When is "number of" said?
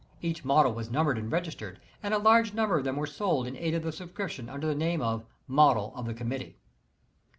2.55-2.83